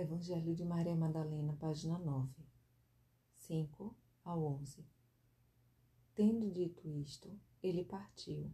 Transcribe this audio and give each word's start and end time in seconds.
Evangelho 0.00 0.54
de 0.54 0.64
Maria 0.64 0.96
Madalena, 0.96 1.54
página 1.60 1.98
9, 1.98 2.32
5 3.36 3.94
ao 4.24 4.42
11. 4.42 4.82
Tendo 6.14 6.50
dito 6.50 6.88
isto, 6.88 7.30
ele 7.62 7.84
partiu. 7.84 8.50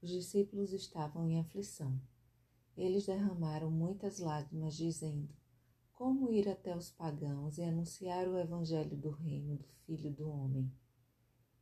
Os 0.00 0.08
discípulos 0.08 0.72
estavam 0.72 1.28
em 1.28 1.38
aflição. 1.40 2.00
Eles 2.74 3.04
derramaram 3.04 3.70
muitas 3.70 4.18
lágrimas, 4.18 4.74
dizendo: 4.78 5.28
Como 5.92 6.32
ir 6.32 6.48
até 6.48 6.74
os 6.74 6.90
pagãos 6.90 7.58
e 7.58 7.62
anunciar 7.62 8.26
o 8.26 8.38
Evangelho 8.38 8.96
do 8.96 9.10
reino 9.10 9.58
do 9.58 9.68
Filho 9.84 10.10
do 10.10 10.30
Homem? 10.30 10.72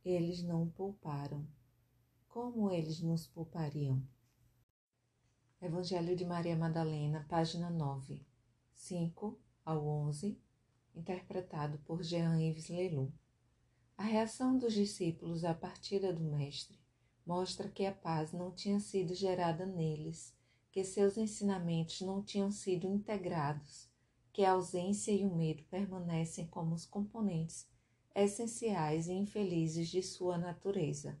Eles 0.05 0.41
não 0.41 0.63
o 0.63 0.71
pouparam. 0.71 1.45
Como 2.29 2.71
eles 2.71 3.01
nos 3.01 3.27
poupariam? 3.27 4.01
Evangelho 5.61 6.15
de 6.15 6.23
Maria 6.23 6.55
Madalena, 6.55 7.25
página 7.27 7.69
9. 7.69 8.25
5 8.77 9.37
ao 9.65 9.85
11, 9.85 10.39
interpretado 10.95 11.79
por 11.79 12.03
Jean-Yves 12.03 12.69
Leloup. 12.69 13.11
A 13.97 14.03
reação 14.03 14.57
dos 14.57 14.73
discípulos 14.73 15.43
à 15.43 15.53
partida 15.53 16.13
do 16.13 16.23
Mestre 16.23 16.79
mostra 17.25 17.67
que 17.67 17.85
a 17.85 17.91
paz 17.91 18.31
não 18.31 18.51
tinha 18.51 18.79
sido 18.79 19.13
gerada 19.13 19.65
neles, 19.65 20.33
que 20.71 20.83
seus 20.83 21.17
ensinamentos 21.17 22.01
não 22.01 22.23
tinham 22.23 22.51
sido 22.51 22.85
integrados, 22.87 23.89
que 24.31 24.45
a 24.45 24.51
ausência 24.51 25.11
e 25.11 25.25
o 25.25 25.35
medo 25.35 25.63
permanecem 25.63 26.45
como 26.47 26.75
os 26.75 26.85
componentes 26.85 27.67
essenciais 28.15 29.07
e 29.07 29.13
infelizes 29.13 29.89
de 29.89 30.01
sua 30.01 30.37
natureza. 30.37 31.19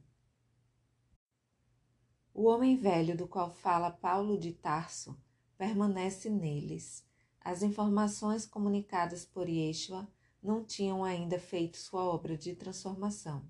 O 2.33 2.45
homem 2.45 2.77
velho 2.77 3.17
do 3.17 3.27
qual 3.27 3.51
fala 3.51 3.89
Paulo 3.89 4.37
de 4.37 4.53
Tarso 4.53 5.19
permanece 5.57 6.29
neles 6.29 7.07
as 7.47 7.63
informações 7.63 8.45
comunicadas 8.45 9.23
por 9.23 9.47
Yeshua 9.47 10.05
não 10.43 10.65
tinham 10.65 11.01
ainda 11.01 11.39
feito 11.39 11.77
sua 11.77 12.03
obra 12.03 12.37
de 12.37 12.53
transformação. 12.53 13.41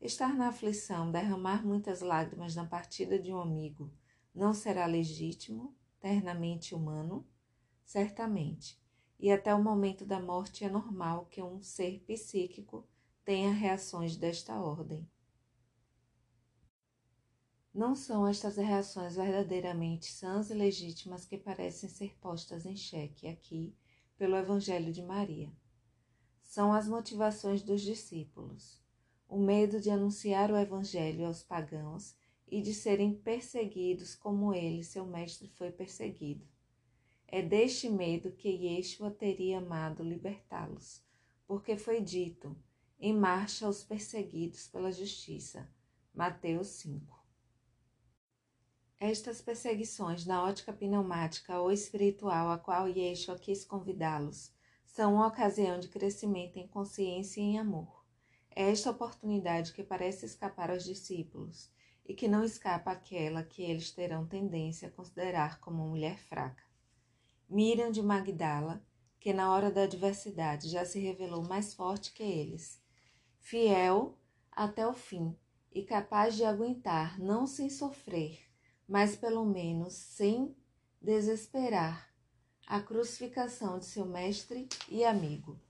Estar 0.00 0.32
na 0.32 0.48
aflição, 0.48 1.12
derramar 1.12 1.62
muitas 1.62 2.00
lágrimas 2.00 2.54
na 2.54 2.64
partida 2.64 3.18
de 3.18 3.34
um 3.34 3.38
amigo, 3.38 3.92
não 4.34 4.54
será 4.54 4.86
legítimo, 4.86 5.76
ternamente 6.00 6.74
humano? 6.74 7.28
Certamente. 7.84 8.82
E 9.20 9.30
até 9.30 9.54
o 9.54 9.62
momento 9.62 10.06
da 10.06 10.18
morte 10.18 10.64
é 10.64 10.70
normal 10.70 11.26
que 11.26 11.42
um 11.42 11.60
ser 11.60 12.02
psíquico 12.06 12.88
tenha 13.26 13.52
reações 13.52 14.16
desta 14.16 14.58
ordem. 14.58 15.06
Não 17.74 17.96
são 17.96 18.24
estas 18.24 18.56
reações 18.56 19.16
verdadeiramente 19.16 20.06
sãs 20.06 20.48
e 20.48 20.54
legítimas 20.54 21.24
que 21.24 21.36
parecem 21.36 21.88
ser 21.88 22.16
postas 22.20 22.64
em 22.64 22.76
xeque 22.76 23.26
aqui 23.26 23.74
pelo 24.16 24.36
Evangelho 24.36 24.92
de 24.92 25.02
Maria. 25.02 25.52
São 26.44 26.72
as 26.72 26.86
motivações 26.86 27.64
dos 27.64 27.82
discípulos, 27.82 28.80
o 29.28 29.36
medo 29.36 29.80
de 29.80 29.90
anunciar 29.90 30.52
o 30.52 30.56
Evangelho 30.56 31.26
aos 31.26 31.42
pagãos 31.42 32.14
e 32.46 32.62
de 32.62 32.72
serem 32.72 33.12
perseguidos 33.12 34.14
como 34.14 34.54
ele, 34.54 34.84
seu 34.84 35.04
mestre, 35.04 35.48
foi 35.48 35.72
perseguido. 35.72 36.46
É 37.26 37.42
deste 37.42 37.90
medo 37.90 38.30
que 38.30 38.48
Yeshua 38.48 39.10
teria 39.10 39.58
amado 39.58 40.04
libertá-los, 40.04 41.02
porque 41.44 41.76
foi 41.76 42.00
dito: 42.00 42.56
em 43.00 43.12
marcha 43.12 43.68
os 43.68 43.82
perseguidos 43.82 44.68
pela 44.68 44.92
justiça. 44.92 45.68
Mateus 46.14 46.68
5. 46.68 47.23
Estas 49.00 49.42
perseguições 49.42 50.24
na 50.24 50.44
ótica 50.44 50.72
pneumática 50.72 51.58
ou 51.58 51.70
espiritual 51.70 52.50
a 52.50 52.58
qual 52.58 52.88
Yeshua 52.88 53.38
quis 53.38 53.64
convidá-los 53.64 54.52
são 54.86 55.14
uma 55.14 55.26
ocasião 55.26 55.80
de 55.80 55.88
crescimento 55.88 56.56
em 56.56 56.68
consciência 56.68 57.40
e 57.40 57.44
em 57.44 57.58
amor. 57.58 58.04
É 58.54 58.70
esta 58.70 58.90
oportunidade 58.90 59.72
que 59.72 59.82
parece 59.82 60.24
escapar 60.24 60.70
aos 60.70 60.84
discípulos 60.84 61.68
e 62.06 62.14
que 62.14 62.28
não 62.28 62.44
escapa 62.44 62.92
àquela 62.92 63.42
que 63.42 63.62
eles 63.62 63.90
terão 63.90 64.26
tendência 64.26 64.88
a 64.88 64.90
considerar 64.92 65.58
como 65.58 65.88
mulher 65.88 66.18
fraca. 66.18 66.62
Miriam 67.50 67.90
de 67.90 68.00
Magdala, 68.00 68.86
que 69.18 69.32
na 69.32 69.52
hora 69.52 69.70
da 69.70 69.82
adversidade 69.82 70.68
já 70.68 70.84
se 70.84 71.00
revelou 71.00 71.42
mais 71.42 71.74
forte 71.74 72.12
que 72.12 72.22
eles, 72.22 72.80
fiel 73.40 74.16
até 74.52 74.86
o 74.86 74.94
fim 74.94 75.36
e 75.72 75.82
capaz 75.82 76.36
de 76.36 76.44
aguentar, 76.44 77.18
não 77.18 77.46
sem 77.46 77.68
sofrer, 77.68 78.43
mas 78.86 79.16
pelo 79.16 79.44
menos 79.44 79.94
sem 79.94 80.54
desesperar 81.00 82.12
a 82.66 82.80
crucificação 82.80 83.78
de 83.78 83.84
seu 83.84 84.06
mestre 84.06 84.68
e 84.88 85.04
amigo. 85.04 85.60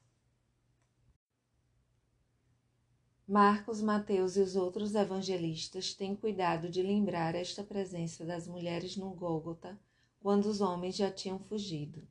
Marcos, 3.26 3.80
Mateus 3.80 4.36
e 4.36 4.41
os 4.41 4.54
outros 4.54 4.94
evangelistas 4.94 5.94
têm 5.94 6.14
cuidado 6.14 6.69
de 6.69 6.82
lembrar 6.82 7.34
esta 7.34 7.64
presença 7.64 8.25
das 8.25 8.47
mulheres 8.47 8.97
no 8.97 9.10
Gólgota 9.14 9.81
quando 10.20 10.44
os 10.46 10.60
homens 10.60 10.94
já 10.94 11.10
tinham 11.10 11.38
fugido. 11.38 12.06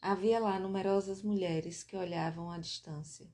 Havia 0.00 0.38
lá 0.38 0.58
numerosas 0.58 1.22
mulheres 1.22 1.82
que 1.82 1.96
olhavam 1.96 2.50
à 2.50 2.58
distância. 2.58 3.26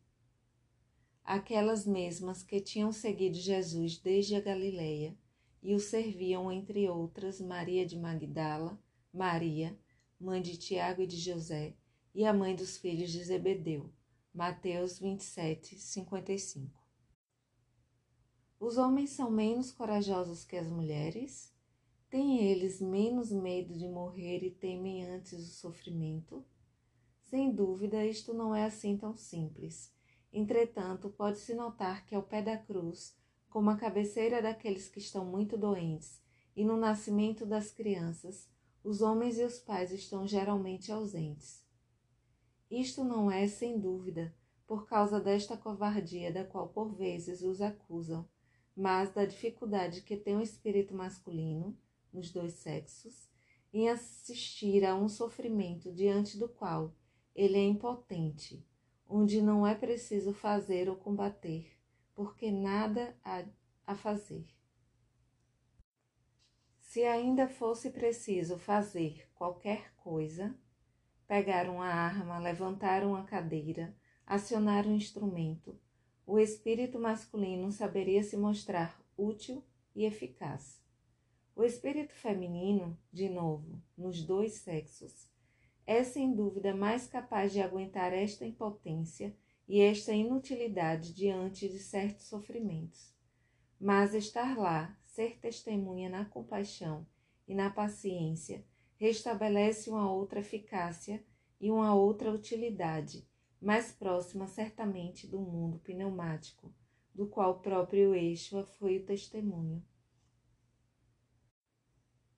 Aquelas 1.24 1.84
mesmas 1.84 2.42
que 2.42 2.60
tinham 2.60 2.92
seguido 2.92 3.36
Jesus 3.36 3.98
desde 3.98 4.36
a 4.36 4.40
Galileia 4.40 5.16
e 5.62 5.74
o 5.74 5.80
serviam, 5.80 6.50
entre 6.50 6.88
outras, 6.88 7.40
Maria 7.40 7.84
de 7.84 7.98
Magdala, 7.98 8.78
Maria, 9.12 9.78
mãe 10.18 10.40
de 10.40 10.56
Tiago 10.56 11.02
e 11.02 11.06
de 11.06 11.16
José, 11.16 11.76
e 12.14 12.24
a 12.24 12.32
mãe 12.32 12.54
dos 12.54 12.78
filhos 12.78 13.10
de 13.10 13.22
Zebedeu. 13.22 13.92
Mateus 14.32 14.98
27, 14.98 15.78
55. 15.78 16.78
Os 18.60 18.76
homens 18.76 19.10
são 19.10 19.30
menos 19.30 19.72
corajosos 19.72 20.44
que 20.44 20.56
as 20.56 20.68
mulheres? 20.68 21.52
Têm 22.10 22.44
eles 22.44 22.80
menos 22.80 23.30
medo 23.30 23.76
de 23.76 23.86
morrer 23.86 24.42
e 24.42 24.50
temem 24.50 25.04
antes 25.04 25.32
o 25.32 25.52
sofrimento? 25.52 26.44
Sem 27.22 27.54
dúvida, 27.54 28.04
isto 28.06 28.32
não 28.32 28.54
é 28.54 28.64
assim 28.64 28.96
tão 28.96 29.14
simples. 29.16 29.92
Entretanto, 30.32 31.10
pode-se 31.10 31.54
notar 31.54 32.04
que 32.06 32.14
ao 32.14 32.22
pé 32.22 32.42
da 32.42 32.56
cruz 32.56 33.16
como 33.48 33.70
a 33.70 33.76
cabeceira 33.76 34.42
daqueles 34.42 34.88
que 34.88 34.98
estão 34.98 35.24
muito 35.24 35.56
doentes, 35.56 36.22
e 36.54 36.64
no 36.64 36.76
nascimento 36.76 37.46
das 37.46 37.70
crianças, 37.70 38.48
os 38.82 39.00
homens 39.00 39.38
e 39.38 39.44
os 39.44 39.58
pais 39.58 39.92
estão 39.92 40.26
geralmente 40.26 40.90
ausentes. 40.90 41.64
Isto 42.70 43.04
não 43.04 43.30
é, 43.30 43.46
sem 43.46 43.78
dúvida, 43.78 44.34
por 44.66 44.86
causa 44.86 45.18
desta 45.20 45.56
covardia 45.56 46.32
da 46.32 46.44
qual 46.44 46.68
por 46.68 46.94
vezes 46.94 47.42
os 47.42 47.62
acusam, 47.62 48.28
mas 48.76 49.12
da 49.12 49.24
dificuldade 49.24 50.02
que 50.02 50.16
tem 50.16 50.36
o 50.36 50.42
espírito 50.42 50.94
masculino, 50.94 51.76
nos 52.12 52.30
dois 52.30 52.54
sexos, 52.54 53.28
em 53.72 53.88
assistir 53.88 54.84
a 54.84 54.94
um 54.94 55.08
sofrimento 55.08 55.92
diante 55.92 56.38
do 56.38 56.48
qual 56.48 56.94
ele 57.34 57.56
é 57.56 57.64
impotente, 57.64 58.66
onde 59.08 59.40
não 59.40 59.66
é 59.66 59.74
preciso 59.74 60.32
fazer 60.32 60.88
ou 60.88 60.96
combater, 60.96 61.77
porque 62.18 62.50
nada 62.50 63.16
há 63.24 63.44
a 63.86 63.94
fazer. 63.94 64.44
Se 66.80 67.04
ainda 67.04 67.46
fosse 67.46 67.92
preciso 67.92 68.58
fazer 68.58 69.30
qualquer 69.36 69.94
coisa, 69.94 70.52
pegar 71.28 71.70
uma 71.70 71.86
arma, 71.86 72.40
levantar 72.40 73.04
uma 73.04 73.22
cadeira, 73.22 73.96
acionar 74.26 74.84
um 74.84 74.96
instrumento, 74.96 75.80
o 76.26 76.40
espírito 76.40 76.98
masculino 76.98 77.70
saberia 77.70 78.24
se 78.24 78.36
mostrar 78.36 79.00
útil 79.16 79.64
e 79.94 80.04
eficaz. 80.04 80.82
O 81.54 81.62
espírito 81.62 82.14
feminino, 82.14 82.98
de 83.12 83.28
novo, 83.28 83.80
nos 83.96 84.24
dois 84.24 84.54
sexos, 84.54 85.30
é 85.86 86.02
sem 86.02 86.34
dúvida 86.34 86.74
mais 86.74 87.06
capaz 87.06 87.52
de 87.52 87.62
aguentar 87.62 88.12
esta 88.12 88.44
impotência 88.44 89.36
e 89.68 89.80
esta 89.82 90.12
inutilidade 90.14 91.12
diante 91.12 91.68
de 91.68 91.78
certos 91.78 92.26
sofrimentos. 92.26 93.14
Mas 93.78 94.14
estar 94.14 94.56
lá, 94.56 94.98
ser 95.04 95.38
testemunha 95.38 96.08
na 96.08 96.24
compaixão 96.24 97.06
e 97.46 97.54
na 97.54 97.68
paciência, 97.68 98.64
restabelece 98.96 99.90
uma 99.90 100.10
outra 100.10 100.40
eficácia 100.40 101.22
e 101.60 101.70
uma 101.70 101.94
outra 101.94 102.32
utilidade, 102.32 103.28
mais 103.60 103.92
próxima 103.92 104.46
certamente 104.46 105.26
do 105.26 105.38
mundo 105.38 105.78
pneumático, 105.80 106.74
do 107.14 107.26
qual 107.28 107.52
o 107.52 107.60
próprio 107.60 108.14
Eixo 108.14 108.64
foi 108.78 108.98
o 108.98 109.04
testemunho. 109.04 109.84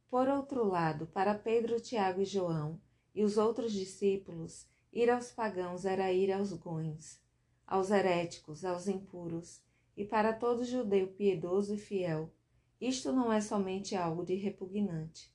Por 0.08 0.26
outro 0.26 0.64
lado, 0.64 1.06
para 1.06 1.34
Pedro, 1.34 1.80
Tiago 1.80 2.22
e 2.22 2.24
João 2.24 2.80
e 3.14 3.22
os 3.22 3.38
outros 3.38 3.72
discípulos, 3.72 4.66
Ir 4.92 5.08
aos 5.08 5.30
pagãos 5.30 5.84
era 5.84 6.12
ir 6.12 6.32
aos 6.32 6.52
gões, 6.52 7.22
aos 7.66 7.90
heréticos, 7.90 8.64
aos 8.64 8.88
impuros, 8.88 9.62
e 9.96 10.04
para 10.04 10.32
todo 10.32 10.64
judeu 10.64 11.08
piedoso 11.08 11.74
e 11.74 11.78
fiel, 11.78 12.32
isto 12.80 13.12
não 13.12 13.32
é 13.32 13.40
somente 13.40 13.94
algo 13.94 14.24
de 14.24 14.34
repugnante, 14.34 15.30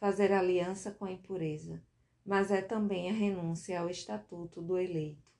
fazer 0.00 0.32
aliança 0.32 0.90
com 0.90 1.04
a 1.04 1.12
impureza, 1.12 1.82
mas 2.24 2.50
é 2.50 2.62
também 2.62 3.10
a 3.10 3.12
renúncia 3.12 3.80
ao 3.80 3.90
estatuto 3.90 4.62
do 4.62 4.78
eleito. 4.78 5.30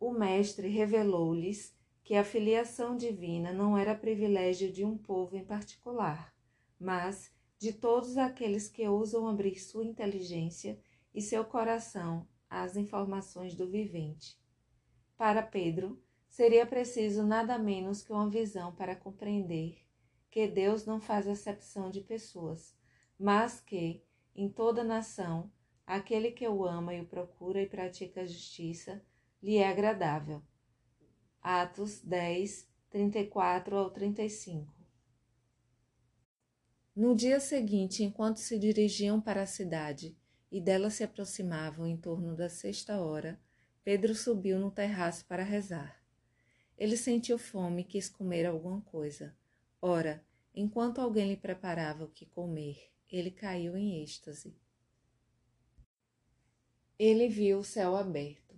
O 0.00 0.12
Mestre 0.12 0.68
revelou-lhes 0.68 1.74
que 2.02 2.14
a 2.14 2.24
filiação 2.24 2.96
divina 2.96 3.52
não 3.52 3.76
era 3.76 3.94
privilégio 3.94 4.72
de 4.72 4.84
um 4.84 4.96
povo 4.96 5.36
em 5.36 5.44
particular, 5.44 6.34
mas 6.78 7.32
de 7.58 7.72
todos 7.72 8.16
aqueles 8.16 8.68
que 8.68 8.86
ousam 8.86 9.28
abrir 9.28 9.58
sua 9.58 9.84
inteligência 9.84 10.78
e 11.16 11.22
seu 11.22 11.42
coração 11.46 12.28
às 12.48 12.76
informações 12.76 13.54
do 13.54 13.66
vivente. 13.66 14.38
Para 15.16 15.42
Pedro, 15.42 15.98
seria 16.28 16.66
preciso 16.66 17.24
nada 17.24 17.58
menos 17.58 18.02
que 18.02 18.12
uma 18.12 18.28
visão 18.28 18.74
para 18.74 18.94
compreender 18.94 19.78
que 20.30 20.46
Deus 20.46 20.84
não 20.84 21.00
faz 21.00 21.26
acepção 21.26 21.90
de 21.90 22.02
pessoas, 22.02 22.76
mas 23.18 23.58
que, 23.58 24.04
em 24.34 24.46
toda 24.46 24.84
nação, 24.84 25.50
aquele 25.86 26.30
que 26.32 26.46
o 26.46 26.66
ama 26.66 26.94
e 26.94 27.00
o 27.00 27.06
procura 27.06 27.62
e 27.62 27.66
pratica 27.66 28.20
a 28.20 28.26
justiça 28.26 29.02
lhe 29.42 29.56
é 29.56 29.66
agradável. 29.66 30.42
Atos 31.40 32.02
10, 32.02 32.68
34 32.90 33.74
ao 33.74 33.90
35. 33.90 34.70
No 36.94 37.14
dia 37.14 37.40
seguinte, 37.40 38.04
enquanto 38.04 38.36
se 38.36 38.58
dirigiam 38.58 39.18
para 39.18 39.42
a 39.42 39.46
cidade 39.46 40.14
e 40.50 40.60
dela 40.60 40.90
se 40.90 41.02
aproximavam 41.02 41.86
em 41.86 41.96
torno 41.96 42.36
da 42.36 42.48
sexta 42.48 43.00
hora, 43.00 43.40
Pedro 43.84 44.14
subiu 44.14 44.58
no 44.58 44.70
terraço 44.70 45.24
para 45.26 45.42
rezar. 45.42 46.02
Ele 46.78 46.96
sentiu 46.96 47.38
fome 47.38 47.82
e 47.82 47.84
quis 47.84 48.08
comer 48.08 48.46
alguma 48.46 48.80
coisa. 48.80 49.34
Ora, 49.80 50.24
enquanto 50.54 51.00
alguém 51.00 51.28
lhe 51.28 51.36
preparava 51.36 52.04
o 52.04 52.10
que 52.10 52.26
comer, 52.26 52.90
ele 53.10 53.30
caiu 53.30 53.76
em 53.76 54.02
êxtase. 54.02 54.56
Ele 56.98 57.28
viu 57.28 57.58
o 57.58 57.64
céu 57.64 57.94
aberto 57.94 58.54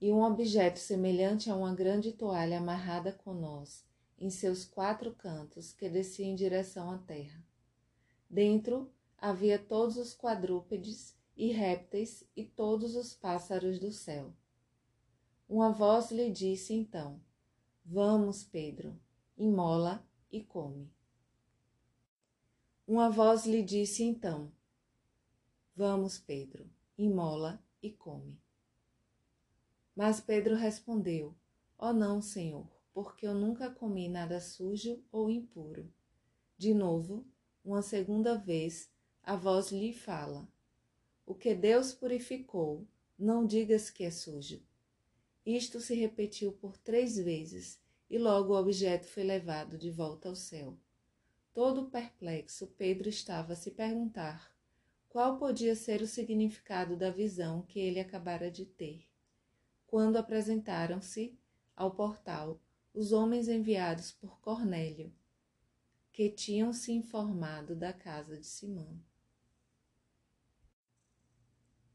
e 0.00 0.10
um 0.12 0.22
objeto 0.22 0.78
semelhante 0.78 1.50
a 1.50 1.56
uma 1.56 1.74
grande 1.74 2.12
toalha 2.12 2.58
amarrada 2.58 3.12
com 3.12 3.34
nós 3.34 3.84
em 4.22 4.30
seus 4.30 4.64
quatro 4.64 5.12
cantos 5.12 5.72
que 5.72 5.88
descia 5.88 6.24
em 6.24 6.36
direção 6.36 6.92
à 6.92 6.98
terra. 6.98 7.44
Dentro 8.30 8.88
havia 9.18 9.58
todos 9.58 9.96
os 9.96 10.14
quadrúpedes 10.14 11.14
e 11.36 11.52
répteis 11.52 12.24
e 12.36 12.44
todos 12.44 12.96
os 12.96 13.14
pássaros 13.14 13.78
do 13.78 13.90
céu. 13.92 14.32
Uma 15.48 15.70
voz 15.70 16.10
lhe 16.10 16.30
disse 16.30 16.72
então: 16.72 17.20
Vamos, 17.84 18.44
Pedro, 18.44 18.98
imola 19.36 20.06
e 20.30 20.42
come. 20.42 20.92
Uma 22.86 23.10
voz 23.10 23.46
lhe 23.46 23.62
disse 23.62 24.02
então: 24.02 24.52
Vamos, 25.74 26.18
Pedro, 26.18 26.70
imola 26.96 27.62
e 27.82 27.90
come. 27.90 28.40
Mas 29.94 30.20
Pedro 30.20 30.54
respondeu: 30.54 31.34
oh, 31.78 31.92
não, 31.92 32.22
Senhor, 32.22 32.66
porque 32.94 33.26
eu 33.26 33.34
nunca 33.34 33.68
comi 33.68 34.08
nada 34.08 34.40
sujo 34.40 35.02
ou 35.10 35.28
impuro. 35.28 35.92
De 36.56 36.72
novo, 36.72 37.26
uma 37.64 37.82
segunda 37.82 38.36
vez, 38.38 38.88
a 39.22 39.34
voz 39.34 39.72
lhe 39.72 39.92
fala: 39.92 40.48
O 41.24 41.34
que 41.34 41.54
Deus 41.54 41.94
purificou, 41.94 42.86
não 43.18 43.46
digas 43.46 43.88
que 43.90 44.04
é 44.04 44.10
sujo. 44.10 44.60
Isto 45.46 45.80
se 45.80 45.94
repetiu 45.94 46.52
por 46.52 46.76
três 46.76 47.16
vezes 47.16 47.80
e 48.10 48.18
logo 48.18 48.52
o 48.52 48.58
objeto 48.58 49.06
foi 49.06 49.24
levado 49.24 49.78
de 49.78 49.90
volta 49.90 50.28
ao 50.28 50.36
céu. 50.36 50.76
Todo 51.54 51.90
perplexo, 51.90 52.66
Pedro 52.78 53.08
estava 53.08 53.52
a 53.52 53.56
se 53.56 53.70
perguntar 53.70 54.52
qual 55.08 55.36
podia 55.36 55.74
ser 55.74 56.00
o 56.00 56.06
significado 56.06 56.96
da 56.96 57.10
visão 57.10 57.62
que 57.62 57.78
ele 57.78 58.00
acabara 58.00 58.50
de 58.50 58.64
ter. 58.64 59.06
Quando 59.86 60.16
apresentaram-se 60.16 61.38
ao 61.76 61.90
portal 61.90 62.60
os 62.94 63.12
homens 63.12 63.48
enviados 63.48 64.10
por 64.12 64.40
Cornélio, 64.40 65.12
que 66.12 66.30
tinham 66.30 66.72
se 66.72 66.92
informado 66.92 67.74
da 67.74 67.92
casa 67.92 68.38
de 68.38 68.46
Simão. 68.46 68.98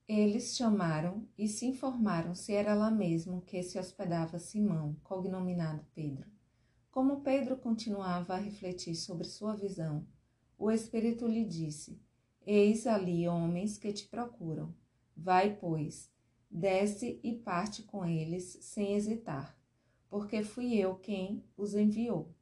Eles 0.07 0.55
chamaram 0.55 1.27
e 1.37 1.49
se 1.49 1.65
informaram 1.65 2.33
se 2.33 2.53
era 2.53 2.73
lá 2.73 2.89
mesmo 2.89 3.41
que 3.41 3.61
se 3.61 3.77
hospedava 3.77 4.39
Simão, 4.39 4.95
cognominado 5.03 5.85
Pedro. 5.93 6.31
Como 6.89 7.19
Pedro 7.19 7.57
continuava 7.57 8.33
a 8.35 8.37
refletir 8.37 8.95
sobre 8.95 9.25
sua 9.25 9.53
visão, 9.53 10.07
o 10.57 10.71
Espírito 10.71 11.27
lhe 11.27 11.43
disse: 11.43 12.01
Eis 12.45 12.87
ali 12.87 13.27
homens 13.27 13.77
que 13.77 13.91
te 13.91 14.07
procuram. 14.07 14.73
Vai, 15.13 15.57
pois, 15.57 16.09
desce 16.49 17.19
e 17.21 17.33
parte 17.33 17.83
com 17.83 18.05
eles 18.05 18.59
sem 18.61 18.93
hesitar, 18.93 19.59
porque 20.09 20.41
fui 20.41 20.73
eu 20.73 20.95
quem 20.95 21.43
os 21.57 21.75
enviou. 21.75 22.33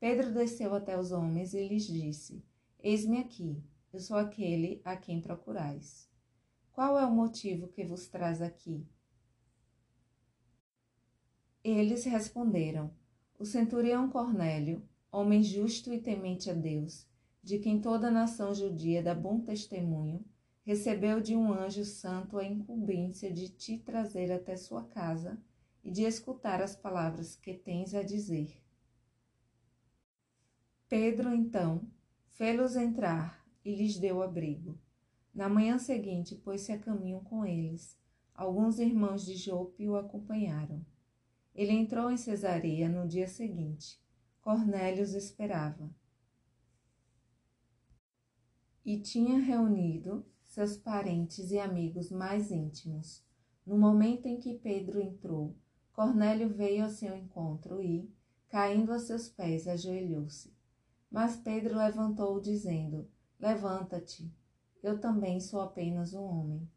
Pedro 0.00 0.32
desceu 0.32 0.74
até 0.74 0.98
os 0.98 1.12
homens 1.12 1.52
e 1.52 1.68
lhes 1.68 1.86
disse: 1.86 2.42
Eis-me 2.82 3.18
aqui, 3.18 3.62
eu 3.92 4.00
sou 4.00 4.16
aquele 4.16 4.80
a 4.82 4.96
quem 4.96 5.20
procurais. 5.20 6.13
Qual 6.74 6.98
é 6.98 7.06
o 7.06 7.10
motivo 7.12 7.68
que 7.68 7.84
vos 7.84 8.08
traz 8.08 8.42
aqui? 8.42 8.84
Eles 11.62 12.02
responderam: 12.02 12.92
o 13.38 13.44
centurião 13.44 14.10
Cornélio, 14.10 14.82
homem 15.12 15.40
justo 15.40 15.92
e 15.92 16.00
temente 16.00 16.50
a 16.50 16.52
Deus, 16.52 17.06
de 17.40 17.60
quem 17.60 17.80
toda 17.80 18.08
a 18.08 18.10
nação 18.10 18.52
judia 18.52 19.00
dá 19.00 19.14
bom 19.14 19.40
testemunho, 19.40 20.24
recebeu 20.64 21.20
de 21.20 21.36
um 21.36 21.52
anjo 21.52 21.84
santo 21.84 22.38
a 22.38 22.44
incumbência 22.44 23.32
de 23.32 23.50
te 23.50 23.78
trazer 23.78 24.32
até 24.32 24.56
sua 24.56 24.82
casa 24.82 25.40
e 25.84 25.92
de 25.92 26.02
escutar 26.02 26.60
as 26.60 26.74
palavras 26.74 27.36
que 27.36 27.54
tens 27.54 27.94
a 27.94 28.02
dizer. 28.02 28.60
Pedro, 30.88 31.32
então, 31.32 31.88
fê-los 32.30 32.74
entrar 32.74 33.46
e 33.64 33.76
lhes 33.76 33.96
deu 33.96 34.20
abrigo. 34.20 34.76
Na 35.34 35.48
manhã 35.48 35.78
seguinte, 35.78 36.36
pôs-se 36.36 36.70
a 36.70 36.78
caminho 36.78 37.20
com 37.22 37.44
eles. 37.44 37.98
Alguns 38.34 38.78
irmãos 38.78 39.24
de 39.24 39.34
Jope 39.34 39.88
o 39.88 39.96
acompanharam. 39.96 40.84
Ele 41.52 41.72
entrou 41.72 42.10
em 42.10 42.16
Cesareia 42.16 42.88
no 42.88 43.08
dia 43.08 43.26
seguinte. 43.26 44.00
Cornélio 44.40 45.02
os 45.02 45.14
esperava. 45.14 45.90
E 48.84 49.00
tinha 49.00 49.38
reunido 49.38 50.24
seus 50.42 50.76
parentes 50.76 51.50
e 51.50 51.58
amigos 51.58 52.10
mais 52.10 52.52
íntimos. 52.52 53.24
No 53.66 53.76
momento 53.76 54.26
em 54.26 54.38
que 54.38 54.58
Pedro 54.58 55.00
entrou, 55.00 55.56
Cornélio 55.92 56.48
veio 56.48 56.84
ao 56.84 56.90
seu 56.90 57.16
encontro 57.16 57.82
e, 57.82 58.08
caindo 58.48 58.92
a 58.92 58.98
seus 58.98 59.28
pés, 59.28 59.66
ajoelhou-se. 59.66 60.52
Mas 61.10 61.36
Pedro 61.36 61.78
levantou, 61.78 62.40
dizendo: 62.40 63.08
Levanta-te, 63.40 64.30
eu 64.84 65.00
também 65.00 65.40
sou 65.40 65.60
apenas 65.60 66.14
um 66.14 66.22
homem. 66.22 66.68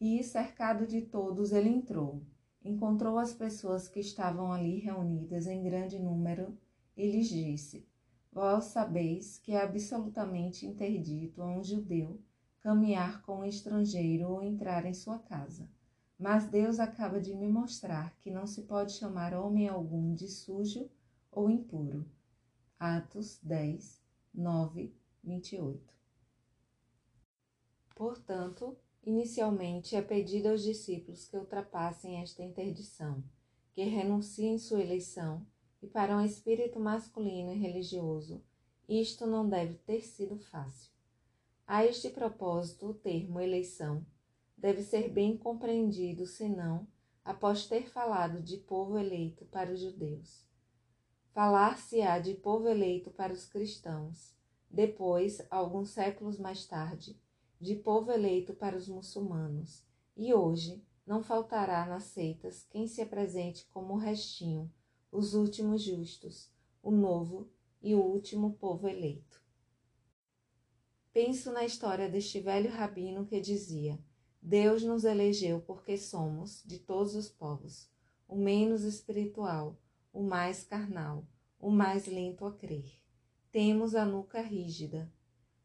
e, 0.00 0.24
cercado 0.24 0.86
de 0.86 1.02
todos, 1.02 1.52
ele 1.52 1.68
entrou. 1.68 2.22
Encontrou 2.64 3.18
as 3.18 3.34
pessoas 3.34 3.86
que 3.86 4.00
estavam 4.00 4.50
ali 4.50 4.78
reunidas 4.78 5.46
em 5.46 5.62
grande 5.62 5.98
número 5.98 6.56
e 6.96 7.10
lhes 7.10 7.28
disse: 7.28 7.86
Vós 8.32 8.64
sabeis 8.64 9.38
que 9.38 9.52
é 9.52 9.62
absolutamente 9.62 10.66
interdito 10.66 11.42
a 11.42 11.46
um 11.46 11.62
judeu 11.62 12.20
caminhar 12.60 13.22
com 13.22 13.40
um 13.40 13.44
estrangeiro 13.44 14.28
ou 14.28 14.42
entrar 14.42 14.84
em 14.84 14.94
sua 14.94 15.18
casa. 15.18 15.68
Mas 16.18 16.46
Deus 16.46 16.78
acaba 16.78 17.18
de 17.18 17.34
me 17.34 17.48
mostrar 17.48 18.14
que 18.18 18.30
não 18.30 18.46
se 18.46 18.62
pode 18.62 18.92
chamar 18.92 19.32
homem 19.32 19.68
algum 19.68 20.12
de 20.14 20.28
sujo 20.28 20.90
ou 21.32 21.48
impuro. 21.48 22.06
Atos 22.78 23.38
10, 23.42 24.02
9, 24.34 24.94
28. 25.22 25.94
Portanto, 27.94 28.76
Inicialmente, 29.02 29.96
é 29.96 30.02
pedido 30.02 30.50
aos 30.50 30.62
discípulos 30.62 31.26
que 31.26 31.36
ultrapassem 31.36 32.20
esta 32.20 32.42
interdição, 32.42 33.24
que 33.72 33.82
renunciem 33.82 34.58
sua 34.58 34.82
eleição 34.82 35.46
e 35.82 35.86
para 35.86 36.14
um 36.14 36.22
espírito 36.22 36.78
masculino 36.78 37.50
e 37.52 37.58
religioso, 37.58 38.44
isto 38.86 39.26
não 39.26 39.48
deve 39.48 39.74
ter 39.78 40.02
sido 40.02 40.36
fácil. 40.36 40.92
A 41.66 41.84
este 41.86 42.10
propósito, 42.10 42.88
o 42.88 42.94
termo 42.94 43.40
eleição 43.40 44.04
deve 44.56 44.82
ser 44.82 45.08
bem 45.08 45.38
compreendido, 45.38 46.26
senão, 46.26 46.86
após 47.24 47.66
ter 47.66 47.88
falado 47.88 48.42
de 48.42 48.58
povo 48.58 48.98
eleito 48.98 49.46
para 49.46 49.72
os 49.72 49.80
judeus. 49.80 50.44
Falar-se-á 51.32 52.18
de 52.18 52.34
povo 52.34 52.68
eleito 52.68 53.10
para 53.12 53.32
os 53.32 53.46
cristãos, 53.46 54.34
depois, 54.68 55.40
alguns 55.48 55.90
séculos 55.90 56.38
mais 56.38 56.66
tarde, 56.66 57.16
de 57.60 57.76
povo 57.76 58.10
eleito 58.10 58.52
para 58.52 58.76
os 58.76 58.88
muçulmanos, 58.88 59.84
e 60.16 60.34
hoje 60.34 60.82
não 61.06 61.22
faltará 61.22 61.86
nas 61.86 62.04
seitas 62.04 62.66
quem 62.70 62.86
se 62.86 63.00
apresente 63.00 63.66
como 63.72 63.94
o 63.94 63.98
restinho, 63.98 64.72
os 65.10 65.34
últimos 65.34 65.82
justos, 65.82 66.50
o 66.82 66.90
novo 66.90 67.48
e 67.80 67.94
o 67.94 68.02
último 68.02 68.54
povo 68.54 68.88
eleito. 68.88 69.40
Penso 71.12 71.52
na 71.52 71.64
história 71.64 72.08
deste 72.08 72.40
velho 72.40 72.70
rabino 72.70 73.24
que 73.24 73.40
dizia: 73.40 73.98
Deus 74.42 74.82
nos 74.82 75.04
elegeu 75.04 75.60
porque 75.60 75.96
somos, 75.96 76.62
de 76.64 76.78
todos 76.78 77.14
os 77.14 77.28
povos, 77.28 77.88
o 78.28 78.36
menos 78.36 78.82
espiritual, 78.82 79.76
o 80.12 80.22
mais 80.22 80.64
carnal, 80.64 81.26
o 81.58 81.70
mais 81.70 82.06
lento 82.06 82.44
a 82.44 82.52
crer. 82.52 83.00
Temos 83.50 83.94
a 83.94 84.04
nuca 84.04 84.40
rígida. 84.40 85.12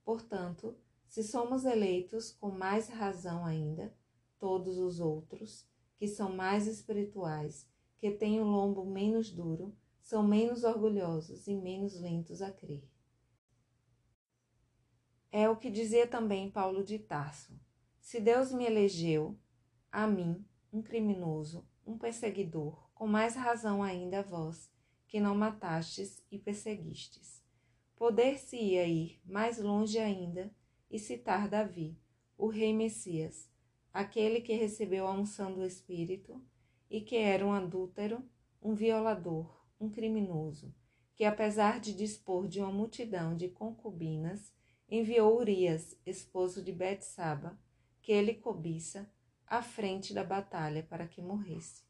Portanto, 0.03 0.77
se 1.07 1.23
somos 1.23 1.65
eleitos, 1.65 2.31
com 2.31 2.51
mais 2.51 2.89
razão 2.89 3.45
ainda, 3.45 3.95
todos 4.39 4.77
os 4.77 4.99
outros, 4.99 5.67
que 5.97 6.07
são 6.07 6.35
mais 6.35 6.67
espirituais, 6.67 7.69
que 7.97 8.11
têm 8.11 8.41
o 8.41 8.45
lombo 8.45 8.85
menos 8.85 9.31
duro, 9.31 9.75
são 10.01 10.21
menos 10.21 10.63
orgulhosos 10.63 11.47
e 11.47 11.55
menos 11.55 11.99
lentos 11.99 12.41
a 12.41 12.51
crer. 12.51 12.87
É 15.31 15.49
o 15.49 15.57
que 15.57 15.69
dizia 15.69 16.05
também 16.05 16.51
Paulo 16.51 16.83
de 16.83 16.99
Tarso. 16.99 17.59
Se 17.99 18.19
Deus 18.19 18.51
me 18.51 18.65
elegeu, 18.65 19.37
a 19.91 20.05
mim, 20.05 20.45
um 20.71 20.81
criminoso, 20.81 21.67
um 21.85 21.97
perseguidor, 21.97 22.84
com 22.95 23.05
mais 23.05 23.35
razão 23.35 23.83
ainda 23.83 24.23
vós, 24.23 24.71
que 25.05 25.19
não 25.19 25.35
matastes 25.35 26.23
e 26.31 26.39
perseguistes. 26.39 27.43
Poder-se-ia 27.95 28.87
ir 28.87 29.21
mais 29.25 29.59
longe 29.59 29.99
ainda 29.99 30.51
e 30.89 30.97
citar 30.97 31.47
Davi, 31.47 31.99
o 32.37 32.47
rei 32.47 32.73
Messias, 32.73 33.49
aquele 33.93 34.41
que 34.41 34.53
recebeu 34.53 35.07
a 35.07 35.11
unção 35.11 35.53
do 35.53 35.65
Espírito 35.65 36.41
e 36.89 37.01
que 37.01 37.17
era 37.17 37.45
um 37.45 37.51
adúltero, 37.51 38.23
um 38.61 38.73
violador, 38.73 39.63
um 39.79 39.89
criminoso, 39.89 40.73
que 41.15 41.25
apesar 41.25 41.79
de 41.79 41.93
dispor 41.93 42.47
de 42.47 42.59
uma 42.59 42.71
multidão 42.71 43.35
de 43.35 43.49
concubinas, 43.49 44.53
enviou 44.89 45.37
Urias, 45.37 45.97
esposo 46.05 46.63
de 46.63 46.71
Betsaba, 46.71 47.59
que 48.01 48.11
ele 48.11 48.35
cobiça, 48.35 49.09
à 49.47 49.61
frente 49.61 50.13
da 50.13 50.23
batalha 50.23 50.83
para 50.83 51.07
que 51.07 51.21
morresse. 51.21 51.83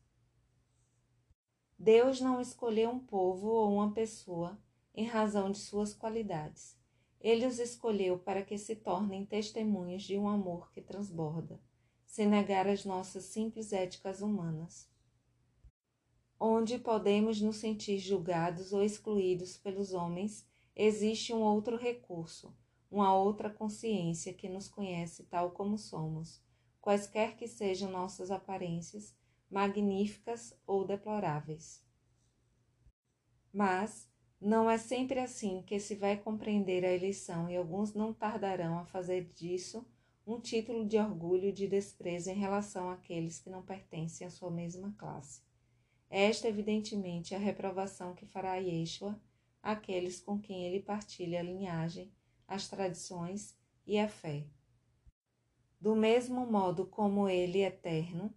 Deus 1.78 2.22
não 2.22 2.40
escolheu 2.40 2.90
um 2.90 3.00
povo 3.00 3.48
ou 3.48 3.74
uma 3.74 3.92
pessoa 3.92 4.58
em 4.94 5.06
razão 5.06 5.52
de 5.52 5.58
suas 5.58 5.94
qualidades. 5.94 6.78
Ele 7.20 7.46
os 7.46 7.60
escolheu 7.60 8.18
para 8.18 8.44
que 8.44 8.58
se 8.58 8.76
tornem 8.76 9.26
testemunhas 9.26 10.04
de 10.04 10.18
um 10.18 10.28
amor 10.30 10.72
que 10.72 10.82
transborda, 10.82 11.60
sem 12.06 12.28
negar 12.28 12.68
as 12.68 12.86
nossas 12.86 13.26
simples 13.26 13.74
éticas 13.74 14.22
humanas. 14.22 14.90
Onde 16.40 16.78
podemos 16.78 17.42
nos 17.42 17.58
sentir 17.58 17.98
julgados 17.98 18.72
ou 18.72 18.84
excluídos 18.84 19.58
pelos 19.58 19.94
homens, 19.94 20.46
existe 20.76 21.34
um 21.34 21.42
outro 21.42 21.78
recurso, 21.78 22.56
uma 22.90 23.14
outra 23.16 23.50
consciência 23.50 24.34
que 24.34 24.48
nos 24.48 24.70
conhece 24.70 25.24
tal 25.24 25.52
como 25.52 25.78
somos, 25.78 26.42
quaisquer 26.80 27.36
que 27.36 27.48
sejam 27.48 27.92
nossas 27.92 28.32
aparências, 28.32 29.16
magníficas 29.50 30.54
ou 30.66 30.86
deploráveis. 30.86 31.84
Mas 33.54 34.10
não 34.40 34.70
é 34.70 34.78
sempre 34.78 35.20
assim 35.20 35.64
que 35.64 35.80
se 35.80 35.96
vai 35.96 36.18
compreender 36.18 36.84
a 36.84 36.92
eleição 36.92 37.50
e 37.50 37.56
alguns 37.56 37.94
não 37.94 38.14
tardarão 38.14 38.78
a 38.80 38.86
fazer 38.86 39.32
disso 39.34 39.86
um 40.28 40.40
título 40.40 40.86
de 40.86 40.98
orgulho 40.98 41.50
e 41.50 41.52
de 41.52 41.68
desprezo 41.68 42.30
em 42.30 42.36
relação 42.36 42.90
àqueles 42.90 43.40
que 43.40 43.50
não 43.50 43.62
pertencem 43.62 44.26
à 44.26 44.30
sua 44.30 44.52
mesma 44.52 44.94
classe. 44.98 45.42
Esta, 46.10 46.48
evidentemente, 46.48 47.34
é 47.34 47.38
a 47.38 47.40
reprovação 47.40 48.14
que 48.14 48.26
fará 48.26 48.56
Yeshua 48.56 49.20
àqueles 49.62 50.20
com 50.20 50.40
quem 50.40 50.66
ele 50.66 50.80
partilha 50.80 51.40
a 51.40 51.44
linhagem 51.44 52.12
as 52.48 52.68
tradições 52.68 53.58
e 53.86 53.98
a 53.98 54.08
fé. 54.08 54.46
Do 55.80 55.96
mesmo 55.96 56.46
modo 56.46 56.86
como 56.86 57.28
ele 57.28 57.64
eterno, 57.64 58.34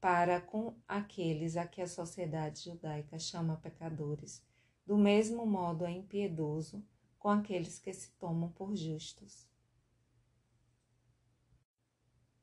para 0.00 0.40
com 0.40 0.74
aqueles 0.86 1.56
a 1.56 1.66
que 1.66 1.80
a 1.80 1.86
sociedade 1.86 2.64
judaica 2.64 3.18
chama 3.18 3.56
pecadores, 3.56 4.44
do 4.84 4.96
mesmo 4.96 5.44
modo 5.46 5.84
é 5.84 5.90
impiedoso 5.90 6.84
com 7.18 7.28
aqueles 7.28 7.78
que 7.78 7.92
se 7.92 8.10
tomam 8.12 8.50
por 8.52 8.76
justos. 8.76 9.46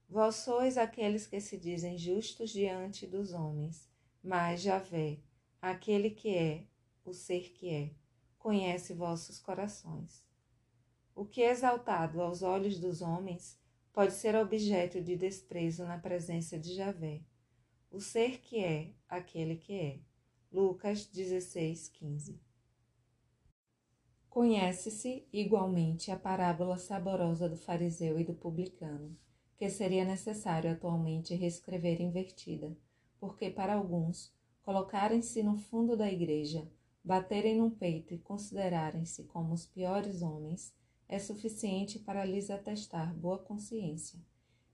Vós 0.10 0.36
sois 0.36 0.77
aqueles 0.77 1.25
que 1.25 1.39
se 1.39 1.57
dizem 1.57 1.98
justos 1.98 2.51
diante 2.51 3.07
dos 3.07 3.33
homens, 3.33 3.89
mas 4.24 4.62
Javé, 4.62 5.19
aquele 5.62 6.10
que 6.10 6.36
é, 6.36 6.67
o 7.03 7.13
ser 7.13 7.51
que 7.51 7.69
é, 7.69 7.91
conhece 8.38 8.93
vossos 8.93 9.39
corações. 9.39 10.24
O 11.15 11.25
que 11.25 11.41
é 11.41 11.50
exaltado 11.50 12.22
aos 12.22 12.41
olhos 12.41 12.77
dos 12.77 13.01
homens 13.01 13.57
pode 13.93 14.13
ser 14.13 14.36
objeto 14.36 15.01
de 15.01 15.15
desprezo 15.15 15.86
na 15.86 15.98
presença 15.98 16.60
de 16.60 16.75
Javé. 16.75 17.22
O 17.93 18.01
ser 18.01 18.41
que 18.41 18.57
é, 18.57 18.89
aquele 19.07 19.55
que 19.55 19.79
é. 19.79 20.00
Lucas 20.51 21.05
16, 21.05 21.89
15. 21.89 22.41
Conhece-se 24.27 25.27
igualmente 25.31 26.09
a 26.09 26.17
parábola 26.17 26.79
saborosa 26.79 27.47
do 27.47 27.55
fariseu 27.55 28.19
e 28.19 28.23
do 28.23 28.33
publicano, 28.33 29.15
que 29.55 29.69
seria 29.69 30.03
necessário 30.03 30.71
atualmente 30.71 31.35
reescrever 31.35 32.01
invertida, 32.01 32.75
porque 33.19 33.51
para 33.51 33.75
alguns, 33.75 34.33
colocarem-se 34.63 35.43
no 35.43 35.59
fundo 35.59 35.95
da 35.95 36.12
igreja, 36.12 36.67
baterem 37.03 37.57
no 37.57 37.69
peito 37.69 38.12
e 38.15 38.17
considerarem-se 38.17 39.25
como 39.25 39.53
os 39.53 39.67
piores 39.67 40.23
homens, 40.23 40.73
é 41.07 41.19
suficiente 41.19 42.00
para 42.00 42.25
lhes 42.25 42.50
atestar 42.50 43.13
boa 43.13 43.38
consciência 43.38 44.19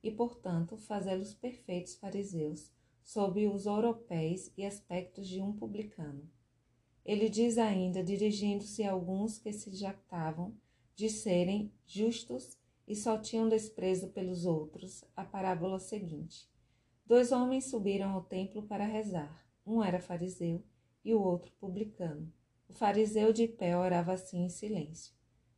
e, 0.02 0.10
portanto, 0.10 0.78
fazê-los 0.78 1.34
perfeitos 1.34 1.96
fariseus 1.96 2.79
sob 3.10 3.48
os 3.48 3.66
ouropéis 3.66 4.54
e 4.56 4.64
aspectos 4.64 5.28
de 5.28 5.42
um 5.42 5.52
publicano. 5.52 6.30
Ele 7.04 7.28
diz 7.28 7.58
ainda, 7.58 8.04
dirigindo-se 8.04 8.84
a 8.84 8.92
alguns 8.92 9.40
que 9.40 9.52
se 9.52 9.72
jactavam 9.72 10.54
de 10.96 11.10
serem 11.10 11.74
justos 11.88 12.56
e 12.88 12.96
só 12.96 13.18
tinham 13.18 13.50
desprezo 13.50 14.10
pelos 14.10 14.46
outros, 14.46 15.04
a 15.16 15.26
parábola 15.26 15.80
seguinte. 15.80 16.48
Dois 17.04 17.32
homens 17.32 17.72
subiram 17.72 18.12
ao 18.12 18.22
templo 18.22 18.62
para 18.62 18.86
rezar. 18.86 19.44
Um 19.66 19.84
era 19.84 20.00
fariseu 20.00 20.64
e 21.04 21.12
o 21.12 21.20
outro 21.20 21.52
publicano. 21.60 22.32
O 22.68 22.74
fariseu 22.74 23.34
de 23.34 23.48
pé 23.48 23.76
orava 23.76 24.14
assim 24.14 24.44
em 24.44 24.50
silêncio. 24.50 25.16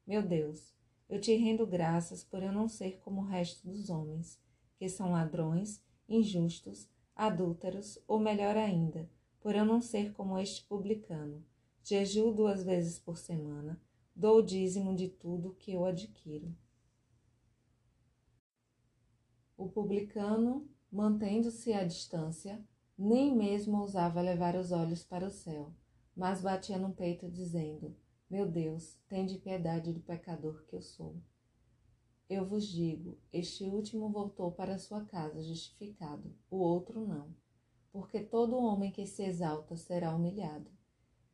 Meu 0.07 0.23
Deus, 0.23 0.73
eu 1.09 1.19
te 1.19 1.35
rendo 1.35 1.67
graças 1.67 2.23
por 2.23 2.41
eu 2.41 2.53
não 2.53 2.69
ser 2.69 3.01
como 3.01 3.19
o 3.19 3.25
resto 3.25 3.67
dos 3.67 3.89
homens, 3.89 4.39
que 4.77 4.87
são 4.87 5.11
ladrões, 5.11 5.83
injustos, 6.07 6.89
adúlteros, 7.21 7.99
ou 8.07 8.19
melhor 8.19 8.57
ainda, 8.57 9.07
por 9.41 9.53
eu 9.53 9.63
não 9.63 9.79
ser 9.79 10.11
como 10.13 10.39
este 10.39 10.63
publicano. 10.63 11.45
Jejuo 11.83 12.33
duas 12.33 12.63
vezes 12.63 12.97
por 12.97 13.15
semana, 13.15 13.79
dou 14.15 14.39
o 14.39 14.41
dízimo 14.41 14.95
de 14.95 15.07
tudo 15.07 15.53
que 15.59 15.71
eu 15.71 15.85
adquiro. 15.85 16.51
O 19.55 19.69
publicano, 19.69 20.67
mantendo-se 20.91 21.71
à 21.73 21.83
distância, 21.83 22.59
nem 22.97 23.35
mesmo 23.35 23.77
ousava 23.77 24.19
levar 24.19 24.55
os 24.55 24.71
olhos 24.71 25.03
para 25.03 25.27
o 25.27 25.31
céu, 25.31 25.71
mas 26.15 26.41
batia 26.41 26.79
no 26.79 26.91
peito, 26.91 27.29
dizendo: 27.29 27.95
meu 28.27 28.49
Deus, 28.49 28.97
tende 29.07 29.37
piedade 29.37 29.93
do 29.93 29.99
pecador 29.99 30.63
que 30.65 30.75
eu 30.75 30.81
sou. 30.81 31.15
Eu 32.33 32.45
vos 32.45 32.65
digo: 32.65 33.17
este 33.33 33.65
último 33.65 34.07
voltou 34.07 34.53
para 34.53 34.79
sua 34.79 35.03
casa 35.03 35.43
justificado, 35.43 36.33
o 36.49 36.59
outro 36.59 37.05
não. 37.05 37.35
Porque 37.91 38.23
todo 38.23 38.55
homem 38.55 38.89
que 38.89 39.05
se 39.05 39.21
exalta 39.21 39.75
será 39.75 40.15
humilhado, 40.15 40.71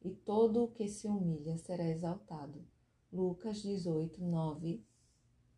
e 0.01 0.09
todo 0.09 0.63
o 0.63 0.71
que 0.71 0.87
se 0.87 1.07
humilha 1.07 1.55
será 1.55 1.87
exaltado. 1.87 2.65
Lucas 3.13 3.61
18, 3.61 4.19
9 4.23 4.83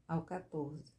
ao 0.05 0.23
14. 0.23 0.93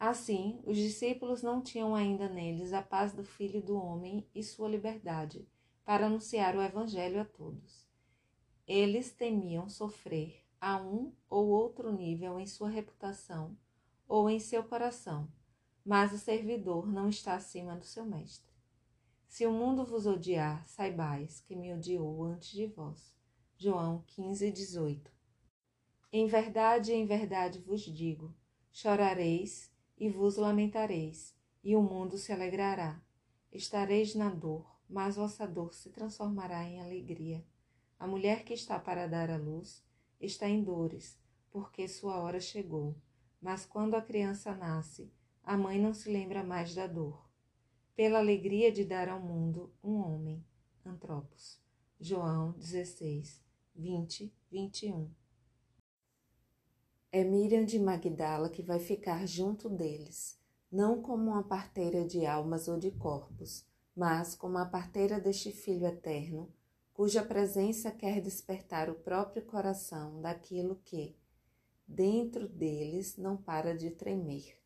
Assim, 0.00 0.58
os 0.64 0.78
discípulos 0.78 1.42
não 1.42 1.60
tinham 1.60 1.94
ainda 1.94 2.30
neles 2.30 2.72
a 2.72 2.80
paz 2.80 3.12
do 3.12 3.24
Filho 3.24 3.60
do 3.60 3.76
Homem 3.76 4.26
e 4.34 4.42
sua 4.42 4.70
liberdade, 4.70 5.46
para 5.84 6.06
anunciar 6.06 6.56
o 6.56 6.62
Evangelho 6.62 7.20
a 7.20 7.26
todos. 7.26 7.86
Eles 8.66 9.12
temiam 9.12 9.68
sofrer 9.68 10.46
a 10.58 10.80
um 10.80 11.12
ou 11.28 11.48
outro 11.48 11.92
nível 11.92 12.40
em 12.40 12.46
sua 12.46 12.70
reputação 12.70 13.54
ou 14.08 14.30
em 14.30 14.38
seu 14.38 14.62
coração, 14.62 15.28
mas 15.84 16.12
o 16.12 16.18
servidor 16.18 16.86
não 16.86 17.08
está 17.08 17.34
acima 17.34 17.76
do 17.76 17.84
seu 17.84 18.04
mestre. 18.04 18.54
Se 19.28 19.46
o 19.46 19.52
mundo 19.52 19.84
vos 19.84 20.06
odiar, 20.06 20.66
saibais 20.66 21.40
que 21.40 21.54
me 21.54 21.72
odiou 21.72 22.24
antes 22.24 22.50
de 22.50 22.66
vós. 22.66 23.14
João 23.58 24.02
15, 24.06 24.50
18. 24.50 25.10
Em 26.12 26.26
verdade, 26.26 26.92
em 26.92 27.04
verdade 27.04 27.58
vos 27.58 27.82
digo: 27.82 28.34
chorareis 28.72 29.70
e 29.98 30.08
vos 30.08 30.36
lamentareis, 30.36 31.34
e 31.62 31.74
o 31.74 31.82
mundo 31.82 32.16
se 32.16 32.32
alegrará. 32.32 33.02
Estareis 33.52 34.14
na 34.14 34.30
dor, 34.30 34.66
mas 34.88 35.16
vossa 35.16 35.46
dor 35.46 35.74
se 35.74 35.90
transformará 35.90 36.64
em 36.64 36.80
alegria. 36.80 37.44
A 37.98 38.06
mulher 38.06 38.44
que 38.44 38.54
está 38.54 38.78
para 38.78 39.06
dar 39.06 39.30
à 39.30 39.36
luz 39.36 39.82
está 40.20 40.48
em 40.48 40.62
dores, 40.62 41.18
porque 41.50 41.88
sua 41.88 42.18
hora 42.20 42.40
chegou. 42.40 42.94
Mas 43.46 43.64
quando 43.64 43.94
a 43.94 44.02
criança 44.02 44.52
nasce, 44.56 45.08
a 45.44 45.56
mãe 45.56 45.80
não 45.80 45.94
se 45.94 46.10
lembra 46.10 46.42
mais 46.42 46.74
da 46.74 46.88
dor. 46.88 47.30
Pela 47.94 48.18
alegria 48.18 48.72
de 48.72 48.84
dar 48.84 49.08
ao 49.08 49.20
mundo 49.20 49.72
um 49.84 49.98
homem. 50.00 50.44
Antropos. 50.84 51.56
João 52.00 52.56
16, 52.58 53.40
20, 53.72 54.34
21. 54.50 55.08
É 57.12 57.22
Miriam 57.22 57.64
de 57.64 57.78
Magdala 57.78 58.50
que 58.50 58.64
vai 58.64 58.80
ficar 58.80 59.24
junto 59.28 59.70
deles, 59.70 60.40
não 60.68 61.00
como 61.00 61.30
uma 61.30 61.44
parteira 61.44 62.04
de 62.04 62.26
almas 62.26 62.66
ou 62.66 62.76
de 62.76 62.90
corpos, 62.90 63.64
mas 63.94 64.34
como 64.34 64.58
a 64.58 64.66
parteira 64.66 65.20
deste 65.20 65.52
Filho 65.52 65.86
eterno, 65.86 66.52
cuja 66.92 67.24
presença 67.24 67.92
quer 67.92 68.20
despertar 68.20 68.90
o 68.90 68.96
próprio 68.96 69.44
coração 69.44 70.20
daquilo 70.20 70.80
que, 70.84 71.14
dentro 71.86 72.48
deles, 72.48 73.16
não 73.16 73.36
para 73.36 73.76
de 73.76 73.90
tremer. 73.90 74.58